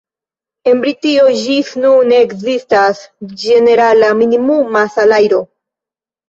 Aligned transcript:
En 0.69 0.77
Britio 0.85 1.27
ĝis 1.41 1.69
nun 1.83 2.09
ne 2.11 2.21
ekzistas 2.27 3.03
ĝenerala 3.43 4.11
minimuma 4.23 4.83
salajro. 4.97 5.43